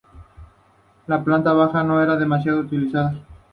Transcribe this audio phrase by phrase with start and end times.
[1.05, 3.21] La planta baja no era demasiado utilizada.